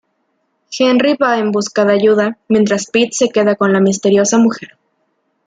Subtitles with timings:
[0.85, 4.69] Henry va en busca de ayuda mientras Pete se queda con la misteriosa mujer.